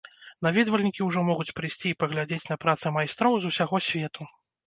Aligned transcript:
Наведвальнікі 0.45 1.05
ўжо 1.07 1.21
могуць 1.27 1.53
прыйсці 1.59 1.91
і 1.91 1.97
паглядзець 2.03 2.49
на 2.53 2.57
працы 2.65 2.93
майстроў 2.97 3.33
з 3.43 3.51
усяго 3.51 3.85
свету. 3.89 4.21